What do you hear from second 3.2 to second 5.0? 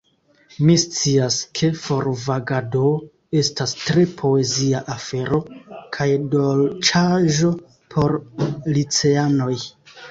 estas tre poezia